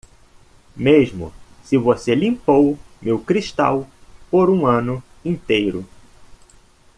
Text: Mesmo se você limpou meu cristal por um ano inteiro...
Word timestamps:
Mesmo 0.75 1.31
se 1.63 1.77
você 1.77 2.15
limpou 2.15 2.75
meu 2.99 3.19
cristal 3.19 3.87
por 4.31 4.49
um 4.49 4.65
ano 4.65 5.03
inteiro... 5.23 5.85